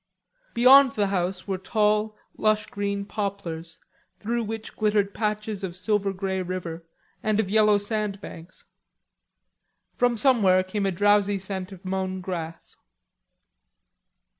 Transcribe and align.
Beyond 0.55 0.93
the 0.93 1.05
house 1.13 1.47
were 1.47 1.59
tall, 1.59 2.17
lush 2.35 2.65
green 2.65 3.05
poplars, 3.05 3.79
through 4.19 4.43
which 4.45 4.75
glittered 4.75 5.13
patches 5.13 5.63
of 5.63 5.75
silver 5.75 6.11
grey 6.11 6.41
river 6.41 6.83
and 7.21 7.39
of 7.39 7.51
yellow 7.51 7.77
sand 7.77 8.19
banks. 8.19 8.65
From 9.93 10.17
somewhere 10.17 10.63
came 10.63 10.87
a 10.87 10.91
drowsy 10.91 11.37
scent 11.37 11.71
of 11.71 11.85
mown 11.85 12.19
grass. 12.19 12.77